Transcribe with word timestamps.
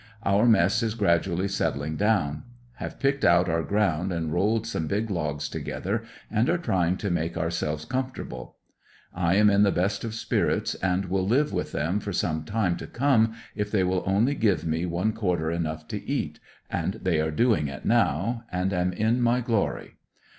Our 0.25 0.47
mess 0.47 0.81
is 0.81 0.95
gradually 0.95 1.47
settling 1.47 1.95
down. 1.95 2.41
Have 2.77 2.97
picked 2.99 3.23
out 3.23 3.47
our 3.47 3.61
ground, 3.61 4.11
rolled 4.33 4.65
some 4.65 4.87
big 4.87 5.11
logs 5.11 5.47
together, 5.47 6.01
and 6.31 6.49
are 6.49 6.57
trying 6.57 6.97
to 6.97 7.11
make 7.11 7.37
our 7.37 7.51
selves 7.51 7.85
comfortable. 7.85 8.57
I 9.13 9.35
am 9.35 9.51
in 9.51 9.61
the 9.61 9.69
best 9.71 10.03
of 10.03 10.15
spirits, 10.15 10.73
and 10.73 11.05
will 11.05 11.27
live 11.27 11.53
with 11.53 11.71
them 11.71 11.99
for 11.99 12.13
some 12.13 12.45
time 12.45 12.77
to 12.77 12.87
come 12.87 13.35
if 13.53 13.69
they 13.69 13.83
will 13.83 14.01
only 14.07 14.33
give 14.33 14.65
me 14.65 14.87
one 14.87 15.13
quarter 15.13 15.51
enough 15.51 15.87
to 15.89 16.03
eat, 16.09 16.39
and 16.71 16.95
they 17.03 17.21
are 17.21 17.29
doing 17.29 17.67
it 17.67 17.85
now, 17.85 18.43
and 18.51 18.73
am 18.73 18.93
in 18.93 19.21
my 19.21 19.39
glory. 19.39 19.97